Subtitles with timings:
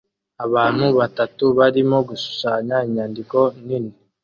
[0.45, 3.93] Abantu batatu barimo gushushanya inyandiko nini